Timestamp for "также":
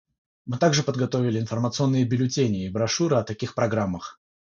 0.57-0.81